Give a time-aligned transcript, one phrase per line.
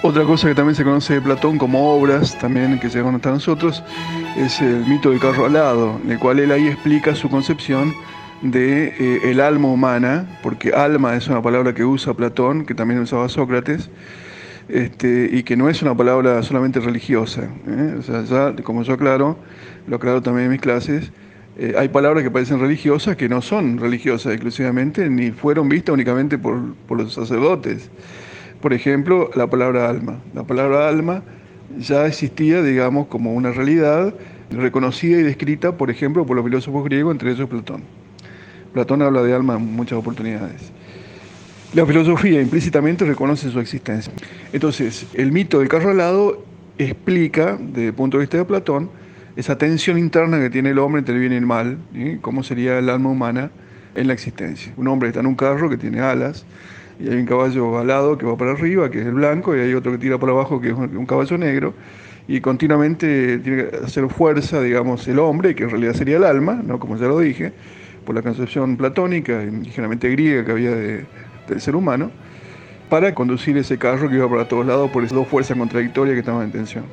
[0.00, 3.82] Otra cosa que también se conoce de Platón como obras, también que llegaron hasta nosotros,
[4.36, 7.92] es el mito del carro alado, en el cual él ahí explica su concepción
[8.40, 13.00] de eh, el alma humana, porque alma es una palabra que usa Platón, que también
[13.00, 13.90] usaba Sócrates,
[14.68, 17.48] este, y que no es una palabra solamente religiosa.
[17.66, 17.96] ¿eh?
[17.98, 19.36] O sea, ya, como yo aclaro,
[19.88, 21.10] lo aclaro también en mis clases,
[21.58, 26.38] eh, hay palabras que parecen religiosas que no son religiosas exclusivamente, ni fueron vistas únicamente
[26.38, 27.90] por, por los sacerdotes.
[28.60, 30.18] Por ejemplo, la palabra alma.
[30.34, 31.22] La palabra alma
[31.78, 34.14] ya existía, digamos, como una realidad
[34.50, 37.82] reconocida y descrita, por ejemplo, por los filósofos griegos, entre ellos Platón.
[38.72, 40.72] Platón habla de alma en muchas oportunidades.
[41.74, 44.12] La filosofía implícitamente reconoce su existencia.
[44.52, 46.44] Entonces, el mito del carro alado
[46.78, 48.90] explica, desde el punto de vista de Platón,
[49.36, 51.78] esa tensión interna que tiene el hombre entre el bien y el mal,
[52.22, 53.50] cómo sería el alma humana
[53.94, 54.72] en la existencia.
[54.76, 56.44] Un hombre está en un carro que tiene alas,
[56.98, 59.74] y hay un caballo alado que va para arriba, que es el blanco, y hay
[59.74, 61.74] otro que tira para abajo, que es un caballo negro,
[62.28, 66.60] y continuamente tiene que hacer fuerza, digamos, el hombre, que en realidad sería el alma,
[66.62, 66.78] ¿no?
[66.78, 67.52] como ya lo dije,
[68.04, 72.10] por la concepción platónica ligeramente griega que había del ser humano,
[72.90, 76.20] para conducir ese carro que iba para todos lados por esas dos fuerzas contradictorias que
[76.20, 76.84] estaban en tensión.